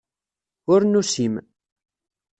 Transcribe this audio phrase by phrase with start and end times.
[0.71, 1.33] Ur nusim.